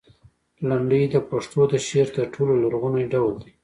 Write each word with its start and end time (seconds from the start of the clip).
لنډۍ 0.67 1.03
د 1.13 1.15
پښتو 1.29 1.61
د 1.71 1.73
شعر 1.87 2.07
تر 2.17 2.25
ټولو 2.33 2.53
لرغونی 2.63 3.03
ډول 3.13 3.33
دی. 3.41 3.51